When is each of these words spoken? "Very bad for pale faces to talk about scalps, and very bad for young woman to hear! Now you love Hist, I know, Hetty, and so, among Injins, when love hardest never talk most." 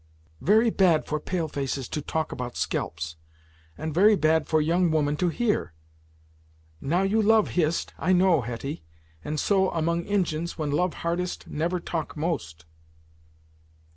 "Very 0.41 0.71
bad 0.71 1.05
for 1.05 1.19
pale 1.19 1.47
faces 1.47 1.87
to 1.89 2.01
talk 2.01 2.31
about 2.31 2.57
scalps, 2.57 3.17
and 3.77 3.93
very 3.93 4.15
bad 4.15 4.47
for 4.47 4.59
young 4.59 4.89
woman 4.89 5.15
to 5.17 5.29
hear! 5.29 5.73
Now 6.81 7.03
you 7.03 7.21
love 7.21 7.49
Hist, 7.49 7.93
I 7.99 8.11
know, 8.11 8.41
Hetty, 8.41 8.83
and 9.23 9.39
so, 9.39 9.69
among 9.69 10.05
Injins, 10.05 10.57
when 10.57 10.71
love 10.71 10.95
hardest 11.05 11.45
never 11.45 11.79
talk 11.79 12.17
most." 12.17 12.65